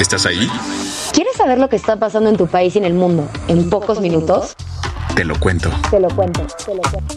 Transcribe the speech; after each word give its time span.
¿Estás 0.00 0.26
ahí? 0.26 0.48
¿Quieres 1.12 1.34
saber 1.36 1.58
lo 1.58 1.68
que 1.68 1.74
está 1.74 1.96
pasando 1.96 2.30
en 2.30 2.36
tu 2.36 2.46
país 2.46 2.76
y 2.76 2.78
en 2.78 2.84
el 2.84 2.94
mundo 2.94 3.28
en 3.48 3.68
pocos 3.68 4.00
minutos? 4.00 4.54
Te 5.16 5.24
lo 5.24 5.38
cuento. 5.40 5.70
Te 5.90 5.98
lo 5.98 6.08
cuento, 6.08 6.46
te 6.64 6.74
lo 6.74 6.82
cuento. 6.82 7.14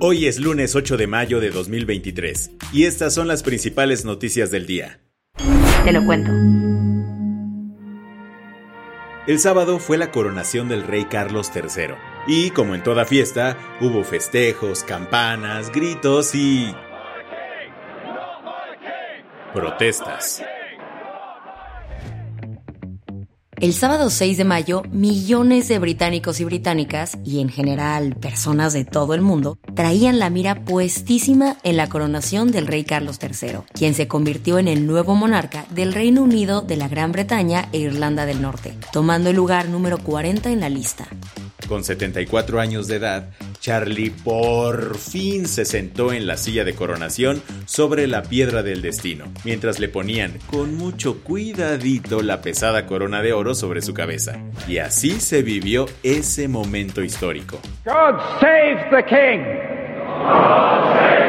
Hoy 0.00 0.26
es 0.26 0.38
lunes 0.38 0.74
8 0.74 0.96
de 0.96 1.06
mayo 1.06 1.40
de 1.40 1.50
2023 1.50 2.52
y 2.72 2.84
estas 2.84 3.12
son 3.12 3.28
las 3.28 3.42
principales 3.42 4.06
noticias 4.06 4.50
del 4.50 4.66
día. 4.66 5.00
Te 5.84 5.92
lo 5.92 6.04
cuento. 6.06 6.30
El 9.26 9.38
sábado 9.38 9.78
fue 9.80 9.98
la 9.98 10.10
coronación 10.10 10.68
del 10.68 10.82
rey 10.84 11.04
Carlos 11.04 11.50
III 11.54 11.94
y, 12.26 12.50
como 12.50 12.74
en 12.74 12.82
toda 12.82 13.04
fiesta, 13.04 13.58
hubo 13.80 14.02
festejos, 14.02 14.82
campanas, 14.82 15.70
gritos 15.70 16.34
y... 16.34 16.74
protestas. 19.56 20.42
El 23.58 23.72
sábado 23.72 24.10
6 24.10 24.36
de 24.36 24.44
mayo, 24.44 24.82
millones 24.92 25.68
de 25.68 25.78
británicos 25.78 26.40
y 26.40 26.44
británicas, 26.44 27.16
y 27.24 27.40
en 27.40 27.48
general 27.48 28.14
personas 28.16 28.74
de 28.74 28.84
todo 28.84 29.14
el 29.14 29.22
mundo, 29.22 29.56
traían 29.74 30.18
la 30.18 30.28
mira 30.28 30.66
puestísima 30.66 31.56
en 31.62 31.78
la 31.78 31.88
coronación 31.88 32.52
del 32.52 32.66
rey 32.66 32.84
Carlos 32.84 33.18
III, 33.18 33.60
quien 33.72 33.94
se 33.94 34.08
convirtió 34.08 34.58
en 34.58 34.68
el 34.68 34.86
nuevo 34.86 35.14
monarca 35.14 35.64
del 35.70 35.94
Reino 35.94 36.22
Unido, 36.22 36.60
de 36.60 36.76
la 36.76 36.88
Gran 36.88 37.12
Bretaña 37.12 37.70
e 37.72 37.78
Irlanda 37.78 38.26
del 38.26 38.42
Norte, 38.42 38.74
tomando 38.92 39.30
el 39.30 39.36
lugar 39.36 39.70
número 39.70 39.96
40 39.96 40.50
en 40.50 40.60
la 40.60 40.68
lista. 40.68 41.08
Con 41.66 41.82
74 41.82 42.60
años 42.60 42.88
de 42.88 42.96
edad, 42.96 43.30
Charlie 43.66 44.10
por 44.10 44.96
fin 44.96 45.46
se 45.48 45.64
sentó 45.64 46.12
en 46.12 46.28
la 46.28 46.36
silla 46.36 46.62
de 46.62 46.76
coronación 46.76 47.42
sobre 47.64 48.06
la 48.06 48.22
piedra 48.22 48.62
del 48.62 48.80
destino, 48.80 49.24
mientras 49.42 49.80
le 49.80 49.88
ponían 49.88 50.38
con 50.46 50.76
mucho 50.76 51.24
cuidadito 51.24 52.22
la 52.22 52.42
pesada 52.42 52.86
corona 52.86 53.22
de 53.22 53.32
oro 53.32 53.56
sobre 53.56 53.82
su 53.82 53.92
cabeza. 53.92 54.38
Y 54.68 54.78
así 54.78 55.18
se 55.18 55.42
vivió 55.42 55.86
ese 56.04 56.46
momento 56.46 57.02
histórico. 57.02 57.58
God 57.84 58.20
save 58.38 58.86
the 58.92 59.04
King! 59.04 59.42
Obvio 60.22 61.25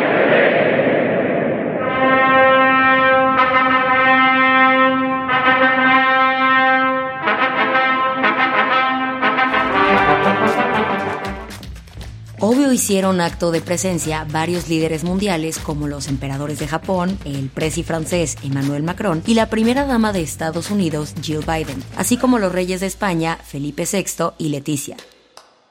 hicieron 12.78 13.22
acto 13.22 13.50
de 13.50 13.60
presencia 13.60 14.28
varios 14.32 14.70
líderes 14.70 15.04
mundiales 15.04 15.58
como 15.58 15.88
los 15.88 16.08
emperadores 16.08 16.60
de 16.60 16.68
Japón, 16.68 17.18
el 17.26 17.50
presi 17.50 17.82
francés 17.82 18.38
Emmanuel 18.44 18.84
Macron 18.84 19.24
y 19.26 19.34
la 19.34 19.50
primera 19.50 19.86
dama 19.86 20.14
de 20.14 20.22
Estados 20.22 20.70
Unidos 20.70 21.16
Jill 21.20 21.40
Biden, 21.40 21.84
así 21.96 22.18
como 22.18 22.38
los 22.38 22.52
reyes 22.52 22.82
de 22.82 22.86
España 22.86 23.40
Felipe 23.44 23.88
VI 23.92 24.34
y 24.38 24.50
Leticia. 24.50 24.96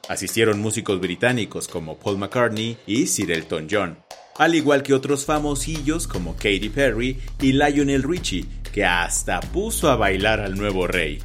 Asistieron 0.08 0.60
músicos 0.60 0.98
británicos 0.98 1.68
como 1.68 1.96
Paul 1.96 2.18
McCartney 2.18 2.76
y 2.88 3.06
Sir 3.06 3.30
Elton 3.30 3.68
John, 3.70 3.98
al 4.36 4.56
igual 4.56 4.82
que 4.82 4.92
otros 4.92 5.24
famosillos 5.24 6.08
como 6.08 6.34
Katy 6.34 6.70
Perry 6.70 7.20
y 7.40 7.52
Lionel 7.52 8.02
Richie, 8.02 8.46
que 8.72 8.84
hasta 8.84 9.38
puso 9.40 9.90
a 9.90 9.94
bailar 9.94 10.40
al 10.40 10.56
nuevo 10.56 10.88
rey. 10.88 11.20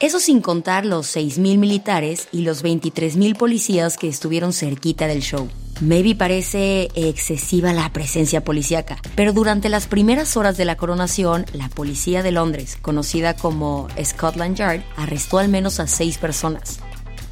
Eso 0.00 0.20
sin 0.20 0.40
contar 0.40 0.86
los 0.86 1.16
6.000 1.16 1.58
militares 1.58 2.28
y 2.30 2.42
los 2.42 2.62
23.000 2.62 3.36
policías 3.36 3.96
que 3.96 4.06
estuvieron 4.06 4.52
cerquita 4.52 5.08
del 5.08 5.22
show. 5.22 5.48
Maybe 5.80 6.14
parece 6.14 6.88
excesiva 6.94 7.72
la 7.72 7.92
presencia 7.92 8.44
policíaca, 8.44 8.98
pero 9.16 9.32
durante 9.32 9.68
las 9.68 9.88
primeras 9.88 10.36
horas 10.36 10.56
de 10.56 10.64
la 10.64 10.76
coronación, 10.76 11.46
la 11.52 11.68
policía 11.68 12.22
de 12.22 12.30
Londres, 12.30 12.78
conocida 12.80 13.34
como 13.34 13.88
Scotland 14.00 14.56
Yard, 14.56 14.82
arrestó 14.96 15.38
al 15.38 15.48
menos 15.48 15.80
a 15.80 15.88
seis 15.88 16.16
personas. 16.16 16.78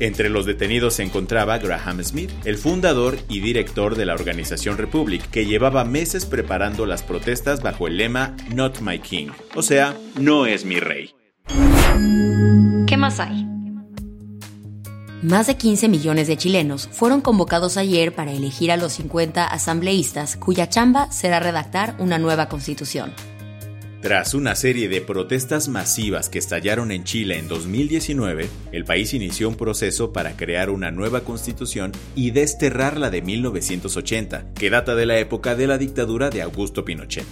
Entre 0.00 0.28
los 0.28 0.44
detenidos 0.44 0.94
se 0.94 1.04
encontraba 1.04 1.58
Graham 1.58 2.02
Smith, 2.02 2.30
el 2.44 2.58
fundador 2.58 3.16
y 3.28 3.40
director 3.40 3.94
de 3.94 4.06
la 4.06 4.14
organización 4.14 4.76
Republic, 4.76 5.30
que 5.30 5.46
llevaba 5.46 5.84
meses 5.84 6.26
preparando 6.26 6.84
las 6.84 7.04
protestas 7.04 7.62
bajo 7.62 7.86
el 7.86 7.96
lema 7.96 8.36
Not 8.52 8.80
My 8.80 8.98
King, 8.98 9.28
o 9.54 9.62
sea, 9.62 9.96
no 10.18 10.46
es 10.46 10.64
mi 10.64 10.80
rey. 10.80 11.15
¿Qué 12.86 12.96
más 12.96 13.20
hay? 13.20 13.46
Más 15.22 15.46
de 15.46 15.56
15 15.56 15.88
millones 15.88 16.28
de 16.28 16.36
chilenos 16.36 16.88
fueron 16.92 17.20
convocados 17.20 17.76
ayer 17.76 18.14
para 18.14 18.32
elegir 18.32 18.70
a 18.70 18.76
los 18.76 18.92
50 18.92 19.46
asambleístas 19.46 20.36
cuya 20.36 20.68
chamba 20.68 21.10
será 21.10 21.40
redactar 21.40 21.96
una 21.98 22.18
nueva 22.18 22.48
constitución. 22.48 23.12
Tras 24.02 24.34
una 24.34 24.54
serie 24.54 24.88
de 24.88 25.00
protestas 25.00 25.68
masivas 25.68 26.28
que 26.28 26.38
estallaron 26.38 26.92
en 26.92 27.02
Chile 27.02 27.38
en 27.38 27.48
2019, 27.48 28.48
el 28.70 28.84
país 28.84 29.14
inició 29.14 29.48
un 29.48 29.56
proceso 29.56 30.12
para 30.12 30.36
crear 30.36 30.70
una 30.70 30.92
nueva 30.92 31.22
constitución 31.22 31.90
y 32.14 32.30
desterrar 32.30 32.98
la 32.98 33.10
de 33.10 33.22
1980, 33.22 34.52
que 34.54 34.70
data 34.70 34.94
de 34.94 35.06
la 35.06 35.18
época 35.18 35.56
de 35.56 35.66
la 35.66 35.76
dictadura 35.76 36.30
de 36.30 36.42
Augusto 36.42 36.84
Pinochet. 36.84 37.26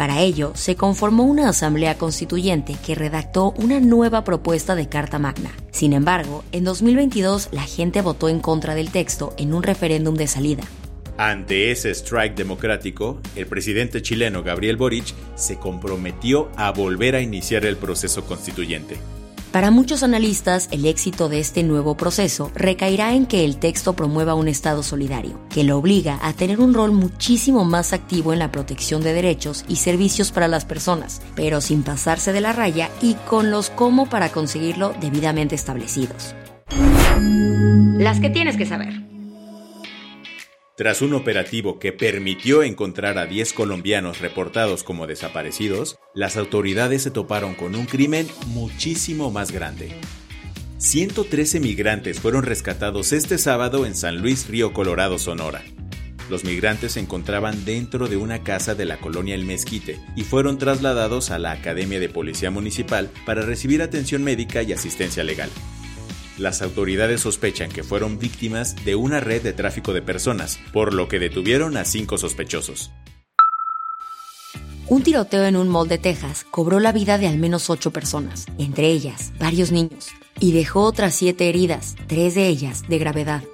Para 0.00 0.22
ello, 0.22 0.52
se 0.54 0.76
conformó 0.76 1.24
una 1.24 1.50
asamblea 1.50 1.98
constituyente 1.98 2.74
que 2.86 2.94
redactó 2.94 3.52
una 3.58 3.80
nueva 3.80 4.24
propuesta 4.24 4.74
de 4.74 4.88
Carta 4.88 5.18
Magna. 5.18 5.50
Sin 5.72 5.92
embargo, 5.92 6.42
en 6.52 6.64
2022 6.64 7.50
la 7.52 7.64
gente 7.64 8.00
votó 8.00 8.30
en 8.30 8.40
contra 8.40 8.74
del 8.74 8.90
texto 8.92 9.34
en 9.36 9.52
un 9.52 9.62
referéndum 9.62 10.14
de 10.14 10.26
salida. 10.26 10.62
Ante 11.18 11.70
ese 11.70 11.90
strike 11.90 12.34
democrático, 12.34 13.20
el 13.36 13.46
presidente 13.46 14.00
chileno 14.00 14.42
Gabriel 14.42 14.78
Boric 14.78 15.12
se 15.34 15.58
comprometió 15.58 16.48
a 16.56 16.70
volver 16.70 17.14
a 17.14 17.20
iniciar 17.20 17.66
el 17.66 17.76
proceso 17.76 18.24
constituyente. 18.24 18.96
Para 19.52 19.72
muchos 19.72 20.04
analistas, 20.04 20.68
el 20.70 20.86
éxito 20.86 21.28
de 21.28 21.40
este 21.40 21.64
nuevo 21.64 21.96
proceso 21.96 22.52
recaerá 22.54 23.14
en 23.14 23.26
que 23.26 23.44
el 23.44 23.58
texto 23.58 23.94
promueva 23.94 24.34
un 24.34 24.46
Estado 24.46 24.84
solidario, 24.84 25.40
que 25.52 25.64
lo 25.64 25.76
obliga 25.76 26.20
a 26.22 26.32
tener 26.34 26.60
un 26.60 26.72
rol 26.72 26.92
muchísimo 26.92 27.64
más 27.64 27.92
activo 27.92 28.32
en 28.32 28.38
la 28.38 28.52
protección 28.52 29.02
de 29.02 29.12
derechos 29.12 29.64
y 29.66 29.76
servicios 29.76 30.30
para 30.30 30.46
las 30.46 30.64
personas, 30.64 31.20
pero 31.34 31.60
sin 31.60 31.82
pasarse 31.82 32.32
de 32.32 32.40
la 32.40 32.52
raya 32.52 32.90
y 33.02 33.14
con 33.14 33.50
los 33.50 33.70
cómo 33.70 34.08
para 34.08 34.28
conseguirlo 34.30 34.94
debidamente 35.00 35.56
establecidos. 35.56 36.36
Las 37.98 38.20
que 38.20 38.30
tienes 38.30 38.56
que 38.56 38.66
saber. 38.66 39.10
Tras 40.76 41.02
un 41.02 41.12
operativo 41.12 41.78
que 41.78 41.92
permitió 41.92 42.62
encontrar 42.62 43.18
a 43.18 43.26
10 43.26 43.52
colombianos 43.52 44.20
reportados 44.20 44.84
como 44.84 45.08
desaparecidos, 45.08 45.98
las 46.14 46.36
autoridades 46.36 47.02
se 47.02 47.10
toparon 47.10 47.54
con 47.54 47.74
un 47.74 47.86
crimen 47.86 48.26
muchísimo 48.48 49.30
más 49.30 49.52
grande. 49.52 49.92
113 50.78 51.60
migrantes 51.60 52.20
fueron 52.20 52.42
rescatados 52.42 53.12
este 53.12 53.38
sábado 53.38 53.86
en 53.86 53.94
San 53.94 54.20
Luis 54.20 54.48
Río 54.48 54.72
Colorado, 54.72 55.18
Sonora. 55.18 55.62
Los 56.28 56.44
migrantes 56.44 56.92
se 56.92 57.00
encontraban 57.00 57.64
dentro 57.64 58.08
de 58.08 58.16
una 58.16 58.42
casa 58.42 58.74
de 58.74 58.84
la 58.84 58.98
colonia 58.98 59.34
El 59.34 59.44
Mezquite 59.44 60.00
y 60.16 60.22
fueron 60.22 60.58
trasladados 60.58 61.30
a 61.30 61.38
la 61.38 61.52
Academia 61.52 62.00
de 62.00 62.08
Policía 62.08 62.50
Municipal 62.50 63.10
para 63.26 63.42
recibir 63.42 63.82
atención 63.82 64.22
médica 64.22 64.62
y 64.62 64.72
asistencia 64.72 65.24
legal. 65.24 65.50
Las 66.38 66.62
autoridades 66.62 67.20
sospechan 67.20 67.70
que 67.70 67.82
fueron 67.82 68.18
víctimas 68.18 68.76
de 68.84 68.94
una 68.94 69.20
red 69.20 69.42
de 69.42 69.52
tráfico 69.52 69.92
de 69.92 70.02
personas, 70.02 70.58
por 70.72 70.94
lo 70.94 71.08
que 71.08 71.18
detuvieron 71.18 71.76
a 71.76 71.84
cinco 71.84 72.16
sospechosos. 72.16 72.90
Un 74.90 75.04
tiroteo 75.04 75.44
en 75.44 75.54
un 75.54 75.68
mall 75.68 75.86
de 75.86 75.98
Texas 75.98 76.44
cobró 76.50 76.80
la 76.80 76.90
vida 76.90 77.16
de 77.16 77.28
al 77.28 77.38
menos 77.38 77.70
ocho 77.70 77.92
personas, 77.92 78.46
entre 78.58 78.88
ellas 78.88 79.32
varios 79.38 79.70
niños, 79.70 80.08
y 80.40 80.50
dejó 80.50 80.82
otras 80.82 81.14
siete 81.14 81.48
heridas, 81.48 81.94
tres 82.08 82.34
de 82.34 82.48
ellas 82.48 82.82
de 82.88 82.98
gravedad. 82.98 83.44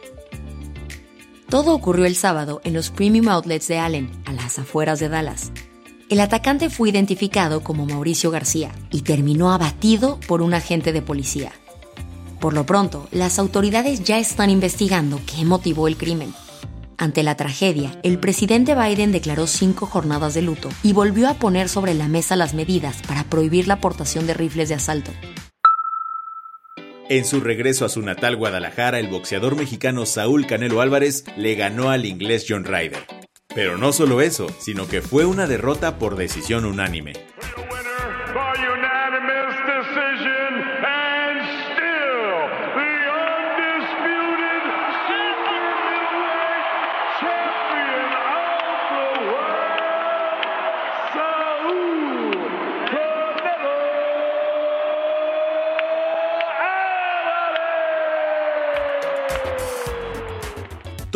Todo 1.51 1.75
ocurrió 1.75 2.07
el 2.07 2.17
sábado 2.17 2.63
en 2.65 2.73
los 2.73 2.89
Premium 2.89 3.29
Outlets 3.29 3.69
de 3.69 3.77
Allen, 3.77 4.11
a 4.25 4.33
las 4.33 4.59
afueras 4.59 4.99
de 4.99 5.11
Dallas. 5.11 5.53
El 6.09 6.21
atacante 6.21 6.71
fue 6.71 6.89
identificado 6.89 7.63
como 7.63 7.85
Mauricio 7.85 8.31
García 8.31 8.73
y 8.91 9.03
terminó 9.03 9.53
abatido 9.53 10.19
por 10.27 10.41
un 10.41 10.55
agente 10.55 10.95
de 10.95 11.03
policía. 11.03 11.53
Por 12.41 12.55
lo 12.55 12.65
pronto, 12.65 13.09
las 13.13 13.39
autoridades 13.39 14.03
ya 14.05 14.19
están 14.19 14.49
investigando 14.49 15.21
qué 15.27 15.45
motivó 15.45 15.87
el 15.87 15.99
crimen. 15.99 16.33
Ante 16.99 17.23
la 17.23 17.37
tragedia, 17.37 17.99
el 18.03 18.19
presidente 18.19 18.75
Biden 18.75 19.13
declaró 19.13 19.47
cinco 19.47 19.87
jornadas 19.87 20.33
de 20.33 20.43
luto 20.43 20.71
y 20.83 20.95
volvió 20.95 21.29
a 21.29 21.35
poner 21.35 21.69
sobre 21.69 21.93
la 21.93 22.09
mesa 22.09 22.37
las 22.37 22.55
medidas 22.55 23.03
para 23.07 23.25
prohibir 23.25 23.69
la 23.69 23.75
aportación 23.75 24.27
de 24.27 24.35
rifles 24.35 24.71
de 24.71 24.77
asalto. 24.77 25.11
En 27.09 27.25
su 27.25 27.41
regreso 27.41 27.85
a 27.85 27.89
su 27.89 28.03
natal 28.03 28.37
Guadalajara, 28.37 28.99
el 28.99 29.09
boxeador 29.09 29.57
mexicano 29.57 30.07
Saúl 30.07 30.47
Canelo 30.47 30.81
Álvarez 30.81 31.25
le 31.37 31.55
ganó 31.55 31.91
al 31.91 32.05
inglés 32.07 32.47
John 32.49 32.65
Ryder. 32.65 33.07
Pero 33.55 33.79
no 33.79 33.93
solo 33.93 34.21
eso, 34.21 34.49
sino 34.59 34.89
que 34.89 35.03
fue 35.03 35.25
una 35.25 35.47
derrota 35.47 35.99
por 35.99 36.17
decisión 36.17 36.65
unánime. 36.65 37.13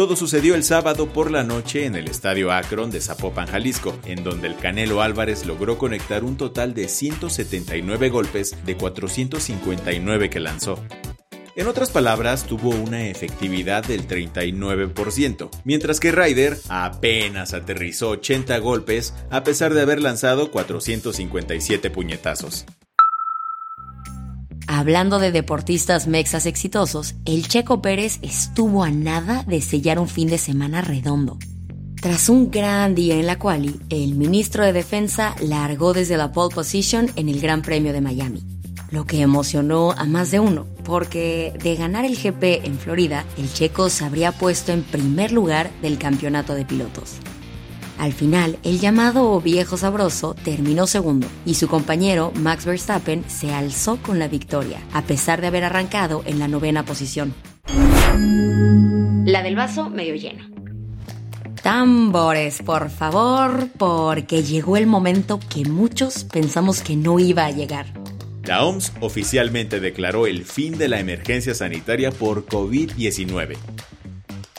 Todo 0.00 0.16
sucedió 0.16 0.54
el 0.54 0.64
sábado 0.64 1.08
por 1.12 1.30
la 1.30 1.44
noche 1.44 1.84
en 1.84 1.94
el 1.94 2.08
Estadio 2.08 2.52
Akron 2.52 2.90
de 2.90 3.02
Zapopan, 3.02 3.46
Jalisco, 3.46 3.94
en 4.06 4.24
donde 4.24 4.46
el 4.46 4.56
Canelo 4.56 5.02
Álvarez 5.02 5.44
logró 5.44 5.76
conectar 5.76 6.24
un 6.24 6.38
total 6.38 6.72
de 6.72 6.88
179 6.88 8.08
golpes 8.08 8.56
de 8.64 8.78
459 8.78 10.30
que 10.30 10.40
lanzó. 10.40 10.82
En 11.54 11.66
otras 11.66 11.90
palabras, 11.90 12.46
tuvo 12.46 12.70
una 12.70 13.08
efectividad 13.08 13.84
del 13.84 14.08
39%, 14.08 15.50
mientras 15.64 16.00
que 16.00 16.12
Ryder 16.12 16.56
apenas 16.70 17.52
aterrizó 17.52 18.08
80 18.08 18.56
golpes 18.60 19.12
a 19.28 19.44
pesar 19.44 19.74
de 19.74 19.82
haber 19.82 20.00
lanzado 20.00 20.50
457 20.50 21.90
puñetazos. 21.90 22.64
Hablando 24.80 25.18
de 25.18 25.30
deportistas 25.30 26.06
mexas 26.06 26.46
exitosos, 26.46 27.14
el 27.26 27.46
Checo 27.48 27.82
Pérez 27.82 28.18
estuvo 28.22 28.82
a 28.82 28.90
nada 28.90 29.42
de 29.42 29.60
sellar 29.60 29.98
un 29.98 30.08
fin 30.08 30.26
de 30.26 30.38
semana 30.38 30.80
redondo. 30.80 31.38
Tras 32.00 32.30
un 32.30 32.50
gran 32.50 32.94
día 32.94 33.16
en 33.16 33.26
la 33.26 33.38
quali, 33.38 33.78
el 33.90 34.14
ministro 34.14 34.64
de 34.64 34.72
Defensa 34.72 35.36
largó 35.38 35.92
desde 35.92 36.16
la 36.16 36.32
pole 36.32 36.54
position 36.54 37.10
en 37.16 37.28
el 37.28 37.42
Gran 37.42 37.60
Premio 37.60 37.92
de 37.92 38.00
Miami, 38.00 38.42
lo 38.90 39.04
que 39.04 39.20
emocionó 39.20 39.92
a 39.92 40.06
más 40.06 40.30
de 40.30 40.40
uno, 40.40 40.64
porque 40.82 41.52
de 41.62 41.76
ganar 41.76 42.06
el 42.06 42.16
GP 42.16 42.64
en 42.64 42.78
Florida, 42.78 43.26
el 43.36 43.52
checo 43.52 43.90
se 43.90 44.06
habría 44.06 44.32
puesto 44.32 44.72
en 44.72 44.82
primer 44.82 45.30
lugar 45.30 45.70
del 45.82 45.98
campeonato 45.98 46.54
de 46.54 46.64
pilotos. 46.64 47.16
Al 48.00 48.14
final, 48.14 48.58
el 48.62 48.80
llamado 48.80 49.38
viejo 49.42 49.76
sabroso 49.76 50.32
terminó 50.32 50.86
segundo 50.86 51.26
y 51.44 51.52
su 51.52 51.68
compañero 51.68 52.32
Max 52.34 52.64
Verstappen 52.64 53.24
se 53.28 53.52
alzó 53.52 53.98
con 53.98 54.18
la 54.18 54.26
victoria, 54.26 54.78
a 54.94 55.02
pesar 55.02 55.42
de 55.42 55.48
haber 55.48 55.64
arrancado 55.64 56.22
en 56.24 56.38
la 56.38 56.48
novena 56.48 56.82
posición. 56.82 57.34
La 59.26 59.42
del 59.42 59.54
vaso 59.54 59.90
medio 59.90 60.14
lleno. 60.14 60.48
Tambores, 61.62 62.62
por 62.62 62.88
favor, 62.88 63.68
porque 63.76 64.44
llegó 64.44 64.78
el 64.78 64.86
momento 64.86 65.38
que 65.38 65.68
muchos 65.68 66.24
pensamos 66.24 66.80
que 66.80 66.96
no 66.96 67.18
iba 67.18 67.44
a 67.44 67.50
llegar. 67.50 67.92
La 68.44 68.64
OMS 68.64 68.94
oficialmente 69.02 69.78
declaró 69.78 70.26
el 70.26 70.46
fin 70.46 70.78
de 70.78 70.88
la 70.88 71.00
emergencia 71.00 71.54
sanitaria 71.54 72.10
por 72.12 72.46
COVID-19. 72.46 73.58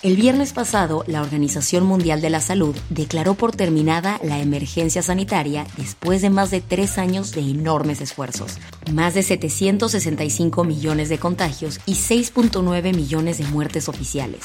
El 0.04 0.16
viernes 0.16 0.52
pasado, 0.52 1.04
la 1.06 1.22
Organización 1.22 1.84
Mundial 1.84 2.22
de 2.22 2.32
la 2.32 2.40
Salud 2.40 2.76
declaró 2.90 3.36
por 3.36 3.56
terminada 3.56 4.20
la 4.24 4.40
emergencia 4.40 5.04
sanitaria 5.04 5.68
después 5.78 6.24
de 6.24 6.32
más 6.32 6.50
de 6.50 6.60
tres 6.60 6.98
años 6.98 7.34
de 7.34 7.42
enormes 7.42 8.02
esfuerzos, 8.02 8.58
más 8.92 9.14
de 9.14 9.22
765 9.22 10.64
millones 10.64 11.10
de 11.10 11.20
contagios 11.20 11.80
y 11.86 11.94
6.9 11.94 12.96
millones 12.96 13.38
de 13.38 13.44
muertes 13.46 13.90
oficiales. 13.90 14.42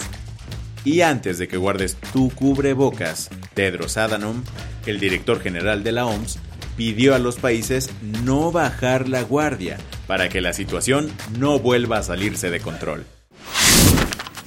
Y 0.85 1.01
antes 1.01 1.39
de 1.39 1.49
que 1.49 1.57
guardes 1.57 1.97
tu 2.13 2.29
cubrebocas, 2.29 3.31
Tedros 3.55 3.97
Adhanom, 3.97 4.45
el 4.85 5.01
director 5.01 5.41
general 5.41 5.83
de 5.83 5.93
la 5.93 6.05
OMS, 6.05 6.39
pidió 6.77 7.15
a 7.15 7.19
los 7.19 7.37
países 7.37 7.89
no 8.03 8.53
bajar 8.53 9.09
la 9.09 9.23
guardia 9.23 9.79
para 10.07 10.29
que 10.29 10.43
la 10.43 10.53
situación 10.53 11.11
no 11.39 11.59
vuelva 11.59 11.97
a 11.97 12.03
salirse 12.03 12.51
de 12.51 12.61
control. 12.61 13.07